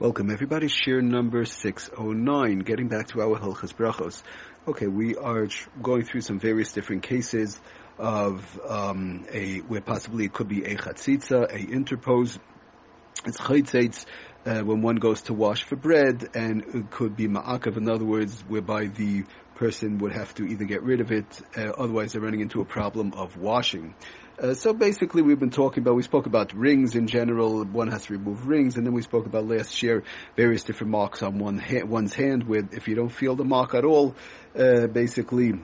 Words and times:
Welcome 0.00 0.30
everybody, 0.30 0.68
share 0.68 1.02
number 1.02 1.44
609, 1.44 2.60
getting 2.60 2.88
back 2.88 3.08
to 3.08 3.20
our 3.20 3.38
Hilchas 3.38 3.74
Brachos. 3.74 4.22
Okay, 4.66 4.86
we 4.86 5.14
are 5.14 5.46
going 5.82 6.04
through 6.04 6.22
some 6.22 6.40
various 6.40 6.72
different 6.72 7.02
cases 7.02 7.60
of 7.98 8.58
um, 8.66 9.26
a, 9.30 9.58
where 9.58 9.82
possibly 9.82 10.24
it 10.24 10.32
could 10.32 10.48
be 10.48 10.64
a 10.64 10.74
chatzitza, 10.74 11.52
a 11.52 11.58
interpose, 11.58 12.38
it's 13.26 13.36
chaytzetz, 13.36 14.06
uh, 14.46 14.60
when 14.60 14.80
one 14.80 14.96
goes 14.96 15.20
to 15.24 15.34
wash 15.34 15.64
for 15.64 15.76
bread, 15.76 16.30
and 16.32 16.64
it 16.74 16.90
could 16.90 17.14
be 17.14 17.28
ma'akav, 17.28 17.76
in 17.76 17.90
other 17.90 18.06
words, 18.06 18.40
whereby 18.48 18.86
the 18.86 19.24
person 19.56 19.98
would 19.98 20.12
have 20.12 20.34
to 20.36 20.46
either 20.46 20.64
get 20.64 20.82
rid 20.82 21.02
of 21.02 21.12
it, 21.12 21.42
uh, 21.58 21.72
otherwise 21.76 22.14
they're 22.14 22.22
running 22.22 22.40
into 22.40 22.62
a 22.62 22.64
problem 22.64 23.12
of 23.12 23.36
washing. 23.36 23.94
Uh, 24.40 24.54
so 24.54 24.72
basically, 24.72 25.20
we've 25.20 25.38
been 25.38 25.50
talking 25.50 25.82
about, 25.82 25.94
we 25.94 26.02
spoke 26.02 26.24
about 26.24 26.54
rings 26.54 26.94
in 26.94 27.06
general. 27.06 27.62
One 27.62 27.88
has 27.88 28.06
to 28.06 28.14
remove 28.14 28.46
rings, 28.46 28.76
and 28.76 28.86
then 28.86 28.94
we 28.94 29.02
spoke 29.02 29.26
about 29.26 29.46
last 29.46 29.82
year 29.82 30.02
various 30.34 30.62
different 30.62 30.92
marks 30.92 31.22
on 31.22 31.38
one 31.38 31.58
ha- 31.58 31.84
one's 31.84 32.14
hand. 32.14 32.44
With 32.44 32.72
if 32.72 32.88
you 32.88 32.94
don't 32.94 33.10
feel 33.10 33.36
the 33.36 33.44
mark 33.44 33.74
at 33.74 33.84
all, 33.84 34.14
uh, 34.58 34.86
basically 34.86 35.60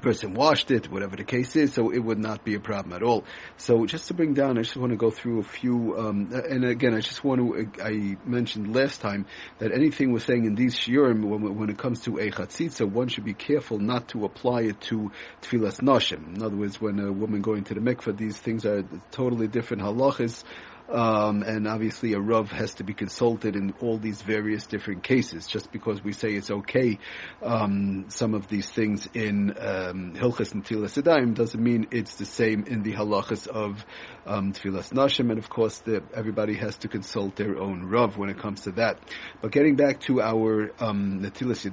person 0.00 0.34
washed 0.34 0.70
it, 0.70 0.90
whatever 0.90 1.16
the 1.16 1.24
case 1.24 1.56
is, 1.56 1.74
so 1.74 1.90
it 1.90 1.98
would 1.98 2.18
not 2.18 2.44
be 2.44 2.54
a 2.54 2.60
problem 2.60 2.94
at 2.94 3.02
all. 3.02 3.24
So 3.56 3.84
just 3.86 4.08
to 4.08 4.14
bring 4.14 4.34
down, 4.34 4.58
I 4.58 4.62
just 4.62 4.76
want 4.76 4.90
to 4.90 4.96
go 4.96 5.10
through 5.10 5.40
a 5.40 5.42
few, 5.42 5.98
um, 5.98 6.30
and 6.32 6.64
again, 6.64 6.94
I 6.94 7.00
just 7.00 7.22
want 7.24 7.40
to, 7.40 7.82
I 7.82 8.16
mentioned 8.24 8.74
last 8.74 9.00
time 9.00 9.26
that 9.58 9.72
anything 9.72 10.12
we're 10.12 10.20
saying 10.20 10.44
in 10.44 10.54
these 10.54 10.76
shiurim, 10.76 11.24
when, 11.24 11.54
when 11.56 11.70
it 11.70 11.78
comes 11.78 12.00
to 12.02 12.18
a 12.18 12.30
chatzitza, 12.30 12.88
one 12.88 13.08
should 13.08 13.24
be 13.24 13.34
careful 13.34 13.78
not 13.78 14.08
to 14.08 14.24
apply 14.24 14.62
it 14.62 14.80
to 14.82 15.10
tevilas 15.42 15.80
nashim. 15.80 16.36
In 16.36 16.42
other 16.42 16.56
words, 16.56 16.80
when 16.80 16.98
a 16.98 17.12
woman 17.12 17.42
going 17.42 17.64
to 17.64 17.74
the 17.74 17.80
mikveh, 17.80 18.16
these 18.16 18.38
things 18.38 18.64
are 18.64 18.84
totally 19.10 19.48
different 19.48 19.82
halachas. 19.82 20.44
Um, 20.88 21.42
and 21.42 21.66
obviously 21.66 22.12
a 22.12 22.20
Rav 22.20 22.50
has 22.50 22.74
to 22.74 22.84
be 22.84 22.92
consulted 22.92 23.56
in 23.56 23.74
all 23.80 23.98
these 23.98 24.20
various 24.20 24.66
different 24.66 25.02
cases. 25.02 25.46
Just 25.46 25.72
because 25.72 26.02
we 26.02 26.12
say 26.12 26.32
it's 26.32 26.50
okay, 26.50 26.98
um, 27.42 28.06
some 28.08 28.34
of 28.34 28.48
these 28.48 28.68
things 28.68 29.08
in 29.14 29.50
um, 29.50 30.14
Hilchas 30.14 30.52
and 30.52 30.64
Tfilas 30.64 31.34
doesn't 31.34 31.62
mean 31.62 31.88
it's 31.90 32.16
the 32.16 32.26
same 32.26 32.64
in 32.64 32.82
the 32.82 32.92
halachas 32.92 33.46
of 33.46 33.84
um, 34.26 34.52
Tevilas 34.52 34.92
Nashim, 34.92 35.30
and 35.30 35.38
of 35.38 35.48
course 35.48 35.78
the, 35.78 36.02
everybody 36.14 36.54
has 36.54 36.76
to 36.78 36.88
consult 36.88 37.36
their 37.36 37.58
own 37.58 37.84
Rav 37.84 38.16
when 38.16 38.30
it 38.30 38.38
comes 38.38 38.62
to 38.62 38.72
that. 38.72 38.98
But 39.40 39.52
getting 39.52 39.76
back 39.76 40.00
to 40.02 40.20
our 40.20 40.72
um, 40.78 41.20
Natilas 41.22 41.64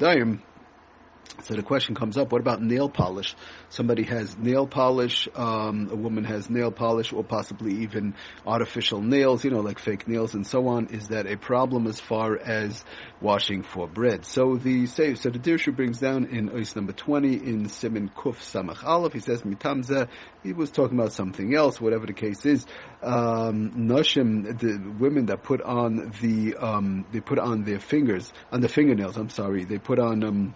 so 1.43 1.53
the 1.53 1.63
question 1.63 1.95
comes 1.95 2.17
up, 2.17 2.31
what 2.31 2.41
about 2.41 2.61
nail 2.61 2.89
polish? 2.89 3.35
Somebody 3.69 4.03
has 4.03 4.37
nail 4.37 4.67
polish, 4.67 5.27
um, 5.35 5.89
a 5.91 5.95
woman 5.95 6.23
has 6.25 6.49
nail 6.49 6.71
polish, 6.71 7.13
or 7.13 7.23
possibly 7.23 7.83
even 7.83 8.15
artificial 8.45 9.01
nails, 9.01 9.43
you 9.43 9.51
know, 9.51 9.61
like 9.61 9.79
fake 9.79 10.07
nails 10.07 10.33
and 10.33 10.45
so 10.45 10.67
on. 10.67 10.87
Is 10.87 11.07
that 11.09 11.27
a 11.27 11.37
problem 11.37 11.87
as 11.87 11.99
far 11.99 12.37
as 12.37 12.83
washing 13.21 13.63
for 13.63 13.87
bread? 13.87 14.25
So 14.25 14.57
the 14.57 14.85
say, 14.85 15.15
so 15.15 15.29
the 15.29 15.39
Dirshu 15.39 15.75
brings 15.75 15.99
down 15.99 16.25
in 16.25 16.49
Ois 16.49 16.75
number 16.75 16.93
20 16.93 17.33
in 17.35 17.69
Simin 17.69 18.09
Kuf 18.09 18.37
Samach 18.37 18.83
Aleph, 18.83 19.13
he 19.13 19.19
says, 19.19 19.41
Mitamza, 19.43 20.09
he 20.43 20.53
was 20.53 20.71
talking 20.71 20.99
about 20.99 21.13
something 21.13 21.55
else, 21.55 21.79
whatever 21.79 22.05
the 22.05 22.13
case 22.13 22.45
is. 22.45 22.65
Um, 23.01 23.87
the 23.87 24.93
women 24.99 25.27
that 25.27 25.43
put 25.43 25.61
on 25.61 26.13
the, 26.21 26.55
um, 26.55 27.05
they 27.11 27.21
put 27.21 27.39
on 27.39 27.63
their 27.63 27.79
fingers, 27.79 28.31
on 28.51 28.61
the 28.61 28.69
fingernails, 28.69 29.17
I'm 29.17 29.29
sorry, 29.29 29.63
they 29.63 29.77
put 29.77 29.99
on, 29.99 30.23
um, 30.23 30.53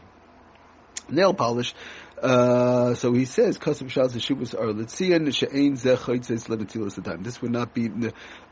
nail 1.14 1.34
polish. 1.34 1.74
Uh, 2.24 2.96
so 2.96 3.12
he 3.12 3.26
says, 3.26 3.58
"Kasim 3.58 3.90
shas 3.90 4.14
shubas 4.14 4.54
are 4.58 4.68
litzian 4.68 5.34
she'ein 5.34 5.74
zechaytzes 5.74 6.48
lenatilas 6.48 7.04
time." 7.04 7.22
This 7.22 7.42
would 7.42 7.52
not 7.52 7.74
be, 7.74 7.90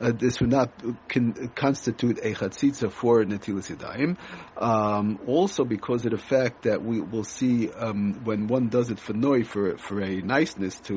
uh, 0.01 0.11
this 0.11 0.41
would 0.41 0.49
not 0.49 0.71
con- 1.07 1.51
constitute 1.55 2.17
a 2.17 2.33
chatzitza 2.33 2.91
for 2.91 3.23
natilas 3.23 3.73
yadayim. 3.73 4.17
Um, 4.61 5.19
also, 5.25 5.63
because 5.63 6.03
of 6.03 6.11
the 6.11 6.17
fact 6.17 6.63
that 6.63 6.83
we 6.83 6.99
will 6.99 7.23
see 7.23 7.71
um, 7.71 8.25
when 8.25 8.47
one 8.47 8.67
does 8.67 8.89
it 8.89 8.99
for 8.99 9.13
noi 9.13 9.43
for 9.45 9.77
for 9.77 10.01
a 10.01 10.21
niceness 10.21 10.77
to, 10.81 10.93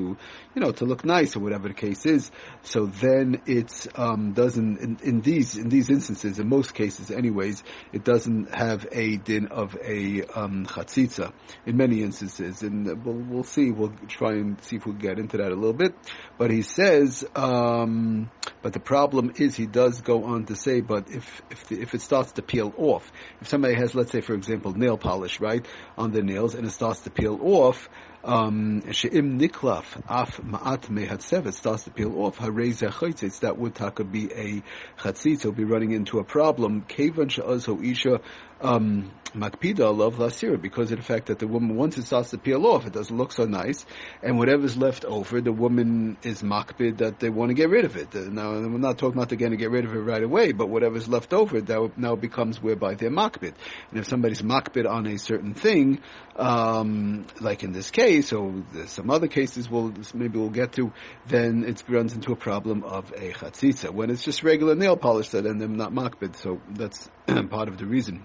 you 0.57 0.61
know, 0.61 0.73
to 0.73 0.84
look 0.84 1.05
nice 1.05 1.37
or 1.37 1.41
whatever 1.41 1.69
the 1.69 1.75
case 1.75 2.05
is. 2.07 2.33
So 2.63 2.87
then 2.87 3.41
it 3.47 3.87
um, 3.95 4.33
doesn't 4.33 4.79
in, 4.81 4.99
in, 5.01 5.21
these 5.21 5.57
in 5.57 5.69
these 5.69 5.91
instances, 5.91 6.41
in 6.41 6.49
most 6.49 6.75
cases, 6.75 7.13
anyways, 7.13 7.63
it 7.93 8.03
doesn't 8.03 8.53
have 8.53 8.84
a 8.91 9.17
din 9.19 9.47
of 9.47 9.77
a 9.81 10.25
um, 10.34 10.67
chatzitza 10.67 11.33
in 11.67 11.77
many 11.77 12.03
instances 12.03 12.64
and 12.65 13.05
we'll, 13.05 13.15
we'll 13.15 13.45
see. 13.45 13.71
We'll 13.71 13.95
try 14.09 14.33
and 14.33 14.61
see 14.63 14.77
if 14.77 14.87
we 14.87 14.93
can 14.93 15.01
get 15.01 15.19
into 15.19 15.37
that 15.37 15.53
a 15.53 15.55
little 15.55 15.73
bit. 15.73 15.95
But 16.37 16.51
he 16.51 16.63
says, 16.63 17.25
um, 17.37 18.31
but 18.63 18.73
the 18.73 18.81
problem 18.81 19.33
is 19.37 19.55
he 19.57 19.67
does 19.67 20.01
go 20.01 20.25
on 20.25 20.47
to 20.47 20.57
say, 20.57 20.81
but 20.81 21.11
if 21.11 21.43
if 21.51 21.69
the, 21.69 21.81
if 21.81 21.95
it 21.95 22.01
starts 22.01 22.33
to 22.33 22.43
peel 22.43 22.73
off, 22.77 23.11
if 23.41 23.49
somebody 23.49 23.75
has, 23.75 23.95
let's 23.95 24.11
say, 24.11 24.21
for 24.21 24.35
example, 24.35 24.73
nail 24.73 24.99
polish 24.99 25.41
right 25.41 25.65
on 25.97 26.13
the 26.13 26.23
nails, 26.23 26.55
and 26.55 26.67
it 26.67 26.71
starts 26.71 27.03
to 27.03 27.11
peel 27.11 27.39
off, 27.43 27.89
um, 28.25 28.83
she'im 28.91 29.39
niklaf 29.39 29.85
af 30.09 30.41
ma'at 30.41 30.89
mehatsev, 30.89 31.47
it 31.47 31.55
starts 31.55 31.85
to 31.85 31.91
peel 31.91 32.19
off, 32.23 32.39
harei 32.39 32.71
zechaitzitz, 32.71 33.41
that 33.41 33.59
would 33.59 33.75
taka 33.75 34.05
be 34.05 34.33
a 34.33 34.63
chatzitz, 34.99 35.45
will 35.45 35.53
be 35.53 35.65
running 35.65 35.93
into 35.93 36.19
a 36.19 36.25
problem, 36.25 36.83
kevan 36.83 37.29
she'azo 37.29 37.85
isha, 37.85 38.21
um, 38.61 39.11
makpida 39.35 39.95
love 39.95 40.17
lasira, 40.17 40.61
because 40.61 40.91
of 40.91 40.99
the 40.99 41.05
fact 41.05 41.27
that 41.27 41.39
the 41.39 41.47
woman, 41.47 41.77
once 41.77 41.99
it 41.99 42.05
starts 42.05 42.31
to 42.31 42.39
peel 42.39 42.53
off, 42.62 42.87
it 42.87 42.92
doesn't 42.92 43.16
look 43.16 43.32
so 43.32 43.44
nice, 43.44 43.84
and 44.22 44.38
whatever's 44.38 44.76
left 44.76 45.04
over, 45.04 45.41
the 45.41 45.53
woman 45.53 46.16
is 46.22 46.42
makpid 46.42 46.98
that 46.98 47.19
they 47.19 47.31
want 47.31 47.50
to 47.50 47.54
get 47.54 47.70
rid 47.70 47.84
of 47.84 47.97
it. 47.97 48.15
Now, 48.15 48.53
we're 48.53 48.78
not 48.78 48.98
talking 48.98 49.19
about 49.19 49.28
they're 49.28 49.38
going 49.38 49.53
to 49.53 49.56
get 49.56 49.70
rid 49.70 49.84
of 49.84 49.94
it 49.94 49.98
right 49.98 50.22
away, 50.22 50.53
but 50.53 50.69
whatever's 50.69 51.09
left 51.09 51.32
over, 51.32 51.60
that 51.60 51.98
now 51.98 52.16
becomes 52.16 52.62
whereby 52.62 52.94
they're 52.94 53.10
makpid. 53.10 53.54
And 53.91 53.98
if 53.98 54.06
somebody's 54.06 54.42
makpid 54.42 54.88
on 54.88 55.06
a 55.06 55.19
certain 55.19 55.54
thing, 55.54 56.00
um, 56.37 57.26
like 57.41 57.62
in 57.62 57.72
this 57.72 57.91
case, 57.91 58.32
or 58.32 58.62
some 58.86 59.10
other 59.10 59.28
cases 59.28 59.69
we'll, 59.69 59.92
maybe 60.15 60.38
we'll 60.38 60.50
get 60.50 60.72
to, 60.75 60.92
then 61.26 61.65
it 61.65 61.82
runs 61.88 62.15
into 62.15 62.32
a 62.32 62.36
problem 62.36 62.82
of 62.84 63.10
a 63.12 63.32
chatzitza. 63.32 63.91
When 63.91 64.10
it's 64.10 64.25
just 64.25 64.42
regular 64.42 64.75
nail 64.75 64.97
polish, 64.97 65.28
then 65.31 65.59
they're 65.59 65.69
not 65.69 65.92
makbid, 65.92 66.36
so 66.36 66.60
that's 66.71 67.09
part 67.26 67.69
of 67.69 67.78
the 67.78 67.86
reason. 67.86 68.25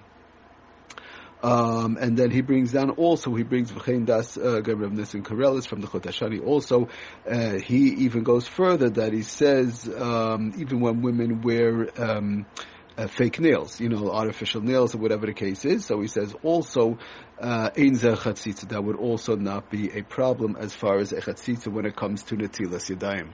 Um, 1.41 1.97
and 1.99 2.17
then 2.17 2.31
he 2.31 2.41
brings 2.41 2.73
down 2.73 2.89
also, 2.91 3.33
he 3.33 3.43
brings 3.43 3.71
V'chein 3.71 4.05
Das 4.05 4.37
uh, 4.37 4.61
Rav 4.61 4.91
Nissen 4.91 5.23
Karelitz 5.23 5.67
from 5.67 5.79
the 5.79 5.87
Chut 5.87 6.03
Shani 6.03 6.45
also. 6.45 6.89
Uh, 7.29 7.59
he 7.59 7.89
even 8.05 8.23
goes 8.23 8.47
further 8.47 8.89
that 8.89 9.13
he 9.13 9.21
says, 9.21 9.89
um, 9.97 10.53
even 10.57 10.81
when 10.81 11.01
women 11.01 11.41
wear, 11.41 11.89
um, 12.01 12.45
uh, 12.97 13.07
fake 13.07 13.39
nails, 13.39 13.79
you 13.79 13.87
know, 13.87 14.11
artificial 14.11 14.61
nails 14.61 14.93
or 14.93 14.97
whatever 14.97 15.25
the 15.25 15.33
case 15.33 15.63
is. 15.63 15.85
So 15.85 16.01
he 16.01 16.07
says 16.07 16.35
also, 16.43 16.99
uh, 17.39 17.69
that 17.69 18.81
would 18.83 18.97
also 18.97 19.35
not 19.37 19.71
be 19.71 19.97
a 19.97 20.03
problem 20.03 20.57
as 20.59 20.73
far 20.73 20.97
as 20.97 21.13
a 21.13 21.21
chatzitza 21.21 21.71
when 21.71 21.85
it 21.85 21.95
comes 21.95 22.23
to 22.23 22.35
netilas 22.35 22.93
yadayim. 22.93 23.29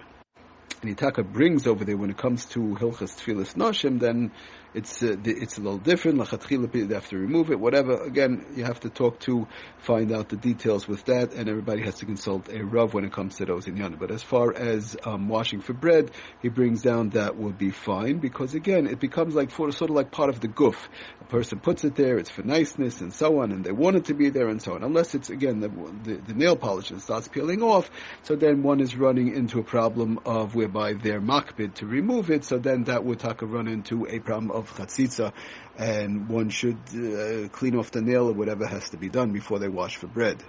And 0.84 0.96
Itaka 0.96 1.26
brings 1.26 1.66
over 1.66 1.84
there 1.84 1.98
when 1.98 2.12
it 2.12 2.18
comes 2.18 2.46
to 2.48 2.60
Hilchas 2.60 3.16
Tfilis 3.18 3.56
Noshim, 3.56 4.00
then 4.00 4.32
it's 4.75 5.02
uh, 5.02 5.16
it's 5.24 5.58
a 5.58 5.62
little 5.62 5.78
different. 5.78 6.18
They 6.18 6.94
have 6.96 7.08
to 7.09 7.18
remove 7.18 7.50
it. 7.50 7.59
Whatever. 7.59 8.03
Again, 8.03 8.46
you 8.56 8.66
have 8.66 8.81
to 8.81 8.90
talk 8.90 9.19
to 9.22 9.47
find 9.80 10.12
out 10.12 10.28
the 10.30 10.36
details 10.36 10.86
with 10.88 11.06
that, 11.06 11.34
and 11.34 11.47
everybody 11.47 11.84
has 11.84 11.96
to 11.96 12.06
consult 12.06 12.50
a 12.50 12.63
rav 12.63 12.94
when 12.94 13.06
it 13.06 13.13
comes 13.13 13.38
to 13.38 13.46
those 13.46 13.68
in 13.68 13.75
Yana. 13.78 13.97
But 13.97 14.12
as 14.12 14.22
far 14.22 14.53
as 14.53 14.97
um, 15.06 15.30
washing 15.30 15.62
for 15.62 15.72
bread, 15.74 16.12
he 16.41 16.50
brings 16.50 16.81
down 16.81 17.12
that 17.12 17.38
would 17.38 17.58
be 17.58 17.72
fine 17.72 18.19
because 18.19 18.53
again, 18.53 18.88
it 18.88 19.00
becomes 19.00 19.34
like 19.34 19.50
for, 19.50 19.72
sort 19.72 19.90
of 19.90 19.96
like 19.96 20.12
part 20.12 20.30
of 20.30 20.41
the 20.41 20.50
goof. 20.50 20.90
A 21.22 21.24
person 21.25 21.59
puts 21.59 21.86
it 21.86 21.96
there; 21.96 22.18
it's 22.18 22.30
for 22.30 22.44
niceness 22.44 23.00
and 23.00 23.13
so 23.13 23.40
on, 23.40 23.53
and 23.53 23.63
they 23.63 23.72
want 23.72 23.96
it 23.96 24.06
to 24.06 24.13
be 24.13 24.30
there 24.30 24.50
and 24.50 24.62
so 24.62 24.74
on. 24.75 24.84
Unless 24.84 25.16
it's 25.16 25.30
again 25.30 25.62
the, 25.62 25.69
the, 25.69 26.18
the 26.18 26.34
nail 26.34 26.57
polish 26.57 26.92
and 26.92 27.02
starts 27.02 27.30
peeling 27.30 27.63
off, 27.63 27.90
so 28.24 28.36
then 28.36 28.62
one 28.62 28.81
is 28.81 28.97
running 28.97 29.34
into 29.34 29.59
a 29.59 29.63
problem 29.63 30.19
of 30.25 30.53
whereby 30.53 30.94
they're 30.94 31.22
makbid 31.22 31.75
to 31.75 31.86
remove 31.86 32.30
it. 32.30 32.44
So 32.44 32.57
then 32.57 32.84
that 32.86 33.06
would 33.06 33.19
taka 33.19 33.46
run 33.46 33.69
into 33.69 34.06
a 34.07 34.19
problem 34.19 34.52
of 34.52 34.65
of 34.70 34.76
chatzitza, 34.76 35.34
and 35.78 36.28
one 36.30 36.50
should 36.50 36.78
uh, 36.89 37.48
clean 37.50 37.75
off 37.75 37.92
the 37.92 38.01
nail 38.01 38.28
or 38.30 38.34
whatever 38.34 38.66
has 38.66 38.89
to 38.89 38.98
be 38.98 39.10
done 39.10 39.31
before 39.31 39.60
they 39.60 39.68
wash 39.68 39.98
for 39.98 40.07
bread. 40.07 40.44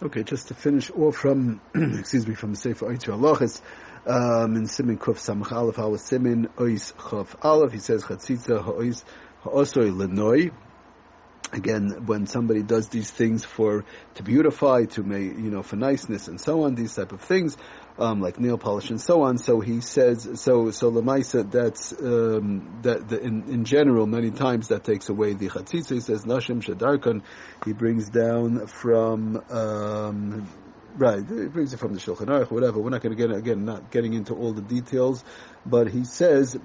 Okay, 0.00 0.22
just 0.22 0.48
to 0.48 0.54
finish 0.54 0.90
off 0.90 1.16
from, 1.16 1.60
excuse 1.74 2.26
me, 2.26 2.34
from 2.34 2.54
Sefer 2.54 2.86
Oitzer 2.86 3.12
Alochis, 3.18 3.60
um, 4.06 4.56
in 4.56 4.66
Simin 4.66 4.98
Kuf 4.98 5.16
Samach 5.16 5.52
Aleph, 5.52 5.78
our 5.78 5.98
Simin 5.98 6.48
Ois 6.56 6.92
Chav 6.94 7.34
Aleph, 7.42 7.72
he 7.72 7.78
says 7.78 8.04
Chatzitza 8.04 8.62
Ha'ois 8.62 9.02
Ha'osoi 9.42 9.90
Lenoi, 9.90 10.52
again, 11.52 12.06
when 12.06 12.26
somebody 12.26 12.62
does 12.62 12.88
these 12.88 13.10
things 13.10 13.44
for 13.44 13.84
to 14.14 14.22
beautify, 14.22 14.84
to 14.84 15.02
make 15.02 15.36
you 15.36 15.50
know 15.50 15.62
for 15.62 15.76
niceness 15.76 16.28
and 16.28 16.40
so 16.40 16.64
on, 16.64 16.74
these 16.74 16.94
type 16.94 17.12
of 17.12 17.20
things, 17.20 17.56
um, 17.98 18.20
like 18.20 18.38
nail 18.38 18.58
polish 18.58 18.90
and 18.90 19.00
so 19.00 19.22
on. 19.22 19.38
So 19.38 19.60
he 19.60 19.80
says, 19.80 20.40
so 20.40 20.70
so 20.70 20.90
lemaisa 20.90 21.50
that's 21.50 21.92
um, 21.92 22.80
that 22.82 23.08
the, 23.08 23.20
in 23.20 23.44
in 23.48 23.64
general 23.64 24.06
many 24.06 24.30
times 24.30 24.68
that 24.68 24.84
takes 24.84 25.08
away 25.08 25.34
the 25.34 25.48
chatzitza. 25.48 25.94
He 25.94 26.00
says 26.00 26.24
nashim 26.24 26.62
shadarkan. 26.62 27.22
He 27.64 27.72
brings 27.72 28.08
down 28.08 28.66
from. 28.66 29.42
Um, 29.50 30.48
Right, 30.96 31.18
he 31.18 31.46
brings 31.46 31.72
it 31.72 31.76
from 31.76 31.94
the 31.94 32.00
Shulchan 32.00 32.26
Aruch, 32.26 32.50
whatever. 32.50 32.80
We're 32.80 32.90
not 32.90 33.02
going 33.02 33.16
to 33.16 33.28
get 33.28 33.30
again, 33.30 33.64
not 33.64 33.92
getting 33.92 34.14
into 34.14 34.34
all 34.34 34.52
the 34.52 34.62
details, 34.62 35.22
but 35.64 35.86
he 35.86 36.02
says 36.02 36.56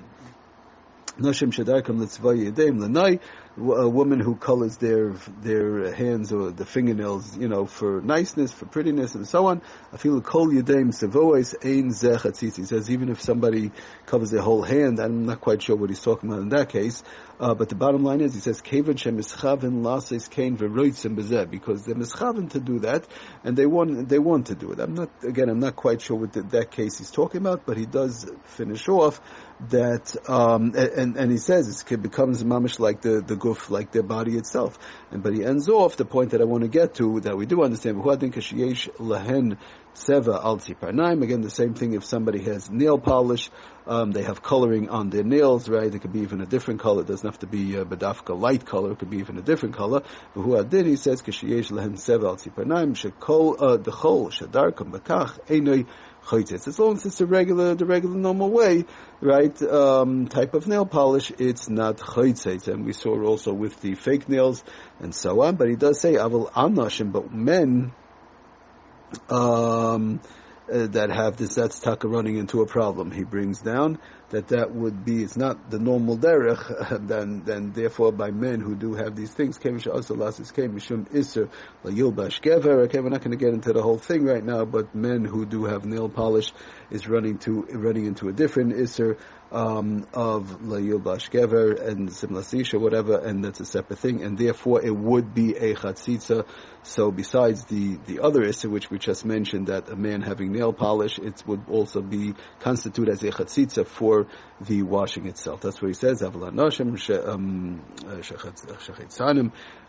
Nashim 1.19 1.51
Shadarkam 1.53 1.99
Litzvay 1.99 2.51
Yedim 2.51 2.79
Lanai, 2.79 3.19
a 3.55 3.87
woman 3.87 4.19
who 4.19 4.35
colors 4.35 4.77
their 4.77 5.13
their 5.41 5.93
hands 5.93 6.33
or 6.33 6.49
the 6.49 6.65
fingernails, 6.65 7.37
you 7.37 7.47
know, 7.47 7.65
for 7.65 8.01
niceness, 8.01 8.51
for 8.51 8.65
prettiness, 8.65 9.13
and 9.13 9.27
so 9.27 9.45
on. 9.45 9.61
I 9.91 9.97
feel 9.97 10.19
kol 10.21 10.47
yedim 10.47 10.91
sevois 10.91 11.53
ein 11.63 11.91
zechatzitz. 11.91 12.55
He 12.57 12.65
says 12.65 12.89
even 12.89 13.09
if 13.09 13.21
somebody 13.21 13.71
covers 14.07 14.31
their 14.31 14.41
whole 14.41 14.63
hand, 14.63 14.99
I'm 14.99 15.27
not 15.27 15.39
quite 15.39 15.61
sure 15.61 15.75
what 15.75 15.89
he's 15.89 16.01
talking 16.01 16.29
about 16.29 16.41
in 16.41 16.49
that 16.49 16.69
case. 16.69 17.03
Uh, 17.39 17.53
but 17.53 17.69
the 17.69 17.75
bottom 17.75 18.03
line 18.03 18.21
is, 18.21 18.33
he 18.33 18.39
says 18.39 18.61
kaven 18.61 18.95
shemischaven 18.95 19.83
lases 19.83 20.27
kain 20.27 20.57
veroitzim 20.57 21.15
bezeh 21.15 21.49
because 21.49 21.85
they're 21.85 21.95
mischaven 21.95 22.49
to 22.51 22.59
do 22.59 22.79
that, 22.79 23.05
and 23.43 23.55
they 23.55 23.67
want 23.67 24.09
they 24.09 24.19
want 24.19 24.47
to 24.47 24.55
do 24.55 24.71
it. 24.71 24.79
I'm 24.79 24.95
not 24.95 25.09
again, 25.23 25.49
I'm 25.49 25.59
not 25.59 25.75
quite 25.75 26.01
sure 26.01 26.17
what 26.17 26.33
the, 26.33 26.41
that 26.41 26.71
case 26.71 26.97
he's 26.97 27.11
talking 27.11 27.41
about, 27.41 27.67
but 27.67 27.77
he 27.77 27.85
does 27.85 28.29
finish 28.45 28.87
off 28.87 29.21
that, 29.69 30.15
um, 30.27 30.73
and 30.75 31.17
and 31.17 31.31
he 31.31 31.37
says 31.37 31.83
it 31.87 32.01
becomes 32.01 32.43
mamish 32.43 32.79
like 32.79 33.01
the 33.01 33.21
the 33.21 33.35
guf, 33.43 33.69
like 33.69 33.91
their 33.91 34.03
body 34.03 34.37
itself. 34.37 34.79
And 35.11 35.21
but 35.21 35.33
he 35.33 35.43
ends 35.43 35.67
off 35.67 35.97
the 35.97 36.05
point 36.05 36.31
that 36.31 36.41
I 36.41 36.45
want 36.45 36.63
to 36.63 36.69
get 36.69 36.95
to 36.95 37.19
that 37.21 37.35
we 37.35 37.45
do 37.45 37.63
understand. 37.63 37.97
lahen 38.01 39.57
seva 39.95 40.43
al 40.43 41.23
Again, 41.23 41.41
the 41.41 41.49
same 41.49 41.73
thing. 41.73 41.93
If 41.93 42.05
somebody 42.05 42.39
has 42.43 42.69
nail 42.69 42.97
polish, 42.97 43.49
um, 43.85 44.11
they 44.11 44.23
have 44.23 44.41
coloring 44.41 44.89
on 44.89 45.09
their 45.09 45.23
nails, 45.23 45.67
right? 45.67 45.93
It 45.93 45.99
could 45.99 46.13
be 46.13 46.21
even 46.21 46.41
a 46.41 46.45
different 46.45 46.79
color. 46.79 47.01
It 47.01 47.07
doesn't 47.07 47.27
have 47.27 47.39
to 47.39 47.47
be 47.47 47.75
a 47.75 47.85
bedafka 47.85 48.39
light 48.39 48.65
color. 48.65 48.93
It 48.93 48.99
could 48.99 49.09
be 49.09 49.17
even 49.17 49.37
a 49.37 49.41
different 49.41 49.75
color. 49.75 50.01
But 50.33 50.71
he 50.71 50.95
says 50.95 51.21
seva 51.21 52.23
al 52.23 52.33
uh, 53.59 53.77
the 53.77 53.91
chol 53.91 54.31
shadarkam 54.31 54.91
bakach 54.91 55.39
enoi 55.47 55.85
chaytes. 56.25 56.67
As 56.67 56.79
long 56.79 56.95
as 56.95 57.05
it's 57.05 57.21
a 57.21 57.25
regular, 57.25 57.75
the 57.75 57.85
regular 57.85 58.15
normal 58.15 58.49
way, 58.49 58.85
right, 59.21 59.61
um, 59.63 60.27
type 60.27 60.53
of 60.53 60.67
nail 60.67 60.85
polish, 60.85 61.31
it's 61.37 61.69
not 61.69 61.97
chaytes. 61.97 62.67
And 62.67 62.85
we 62.85 62.93
saw 62.93 63.21
also 63.23 63.53
with 63.53 63.79
the 63.81 63.95
fake 63.95 64.29
nails 64.29 64.63
and 64.99 65.13
so 65.13 65.41
on. 65.41 65.55
But 65.55 65.69
he 65.69 65.75
does 65.75 65.99
say 65.99 66.15
avil 66.15 66.49
anashim, 66.55 67.11
but 67.11 67.33
men, 67.33 67.93
um, 69.29 70.19
uh, 70.73 70.87
that 70.87 71.11
have 71.11 71.37
this 71.37 71.55
that's 71.55 71.79
taka 71.79 72.07
running 72.07 72.37
into 72.37 72.61
a 72.61 72.65
problem. 72.65 73.11
He 73.11 73.23
brings 73.23 73.61
down 73.61 73.99
that 74.29 74.47
that 74.47 74.73
would 74.73 75.05
be 75.05 75.21
it's 75.21 75.37
not 75.37 75.69
the 75.69 75.77
normal 75.77 76.17
derech. 76.17 77.07
Then 77.13 77.43
then 77.45 77.71
therefore 77.71 78.11
by 78.11 78.31
men 78.31 78.59
who 78.59 78.75
do 78.75 78.95
have 78.95 79.15
these 79.15 79.31
things, 79.31 79.59
kemish 79.59 79.91
also 79.93 80.15
lasis 80.15 80.51
kemishum 80.51 81.13
iser 81.13 81.49
layilbash 81.83 82.41
gever. 82.41 82.85
Okay, 82.85 82.99
we're 82.99 83.09
not 83.09 83.21
going 83.21 83.37
to 83.37 83.37
get 83.37 83.53
into 83.53 83.73
the 83.73 83.81
whole 83.81 83.99
thing 83.99 84.23
right 84.23 84.43
now, 84.43 84.65
but 84.65 84.95
men 84.95 85.25
who 85.25 85.45
do 85.45 85.65
have 85.65 85.85
nail 85.85 86.09
polish 86.09 86.51
is 86.89 87.07
running 87.07 87.37
to 87.39 87.67
running 87.71 88.05
into 88.05 88.27
a 88.29 88.33
different 88.33 88.73
iser 88.73 89.17
um, 89.53 90.07
of 90.13 90.61
Layil 90.63 91.01
Bashkever 91.01 91.87
and 91.87 92.09
Simlasisha, 92.09 92.79
whatever, 92.79 93.17
and 93.19 93.45
that's 93.45 93.59
a 93.59 93.65
separate 93.65 93.99
thing, 93.99 94.23
and 94.23 94.37
therefore 94.37 94.83
it 94.83 94.95
would 94.95 95.33
be 95.33 95.55
a 95.55 95.75
Chatzitza. 95.75 96.45
So 96.81 97.11
besides 97.11 97.63
the, 97.65 97.97
the 98.07 98.19
other 98.21 98.41
issue 98.43 98.71
which 98.71 98.89
we 98.89 98.97
just 98.97 99.23
mentioned, 99.23 99.67
that 99.67 99.89
a 99.89 99.95
man 99.95 100.21
having 100.21 100.51
nail 100.51 100.73
polish, 100.73 101.19
it 101.19 101.43
would 101.45 101.69
also 101.69 102.01
be 102.01 102.33
constitute 102.59 103.09
as 103.09 103.21
a 103.23 103.29
Chatzitza 103.29 103.85
for 103.85 104.27
the 104.59 104.81
washing 104.81 105.27
itself. 105.27 105.61
That's 105.61 105.81
what 105.81 105.89
he 105.89 105.93
says, 105.93 106.21
Avalan 106.21 106.55
Shechetzanim, 106.55 107.27
um, 107.29 107.81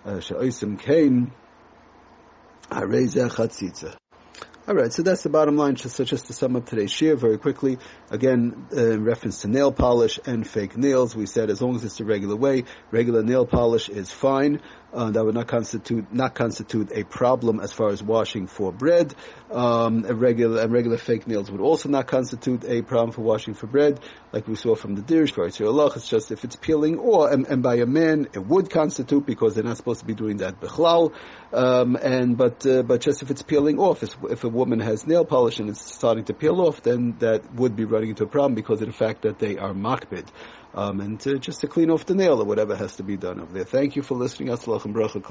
uh, 0.06 0.10
uh, 0.10 0.10
uh, 0.10 0.20
She'oisim 0.20 0.78
Kain, 0.78 1.32
Harezeh 2.70 3.30
Chatzitza. 3.30 3.96
All 4.66 4.74
right, 4.74 4.90
so 4.90 5.02
that's 5.02 5.22
the 5.22 5.28
bottom 5.28 5.58
line. 5.58 5.74
Just, 5.74 5.94
so 5.96 6.04
just 6.04 6.26
to 6.28 6.32
sum 6.32 6.56
up 6.56 6.64
today's 6.64 6.90
shir 6.90 7.16
very 7.16 7.36
quickly, 7.36 7.76
again, 8.10 8.66
uh, 8.74 8.92
in 8.92 9.04
reference 9.04 9.42
to 9.42 9.48
nail 9.48 9.70
polish 9.70 10.18
and 10.24 10.48
fake 10.48 10.74
nails, 10.78 11.14
we 11.14 11.26
said 11.26 11.50
as 11.50 11.60
long 11.60 11.76
as 11.76 11.84
it's 11.84 11.98
the 11.98 12.04
regular 12.06 12.34
way, 12.34 12.64
regular 12.90 13.22
nail 13.22 13.44
polish 13.44 13.90
is 13.90 14.10
fine 14.10 14.62
uh, 14.94 15.10
that 15.10 15.24
would 15.24 15.34
not 15.34 15.48
constitute 15.48 16.12
not 16.12 16.34
constitute 16.34 16.92
a 16.92 17.04
problem 17.04 17.60
as 17.60 17.72
far 17.72 17.88
as 17.88 18.02
washing 18.02 18.46
for 18.46 18.72
bread. 18.72 19.14
Um, 19.50 20.04
a 20.06 20.14
regular 20.14 20.62
and 20.62 20.72
regular 20.72 20.96
fake 20.96 21.26
nails 21.26 21.50
would 21.50 21.60
also 21.60 21.88
not 21.88 22.06
constitute 22.06 22.64
a 22.64 22.82
problem 22.82 23.12
for 23.12 23.22
washing 23.22 23.54
for 23.54 23.66
bread, 23.66 24.00
like 24.32 24.48
we 24.48 24.54
saw 24.54 24.74
from 24.74 24.94
the 24.94 25.02
dirish 25.02 25.34
Allah. 25.64 25.92
It's 25.94 26.08
just 26.08 26.30
if 26.30 26.44
it's 26.44 26.56
peeling, 26.56 26.98
or 26.98 27.30
and, 27.30 27.46
and, 27.46 27.62
by 27.62 27.76
a 27.76 27.86
man 27.86 28.28
it 28.32 28.38
would 28.38 28.70
constitute 28.70 29.26
because 29.26 29.54
they're 29.54 29.64
not 29.64 29.76
supposed 29.76 30.00
to 30.00 30.06
be 30.06 30.14
doing 30.14 30.38
that 30.38 30.60
bechlal. 30.60 31.12
Um, 31.52 31.96
and 31.96 32.36
but 32.36 32.66
uh, 32.66 32.82
but 32.82 33.00
just 33.00 33.22
if 33.22 33.30
it's 33.30 33.42
peeling 33.42 33.78
off, 33.78 34.02
if 34.02 34.44
a 34.44 34.48
woman 34.48 34.80
has 34.80 35.06
nail 35.06 35.24
polish 35.24 35.60
and 35.60 35.68
it's 35.68 35.80
starting 35.80 36.24
to 36.24 36.34
peel 36.34 36.60
off, 36.60 36.82
then 36.82 37.16
that 37.18 37.54
would 37.54 37.76
be 37.76 37.84
running 37.84 38.10
into 38.10 38.24
a 38.24 38.28
problem 38.28 38.54
because 38.54 38.80
of 38.80 38.86
the 38.88 38.92
fact 38.92 39.22
that 39.22 39.38
they 39.38 39.58
are 39.58 39.72
makbid 39.72 40.26
um, 40.74 41.00
and 41.00 41.20
to, 41.20 41.38
just 41.38 41.60
to 41.60 41.68
clean 41.68 41.90
off 41.90 42.04
the 42.06 42.14
nail 42.14 42.40
or 42.40 42.44
whatever 42.44 42.76
has 42.76 42.96
to 42.96 43.02
be 43.02 43.16
done 43.16 43.40
over 43.40 43.52
there. 43.52 43.64
Thank 43.64 43.96
you 43.96 44.02
for 44.02 44.16
listening. 44.16 44.48
Aslach 44.48 44.84
and 44.84 44.94
bracha 44.94 45.22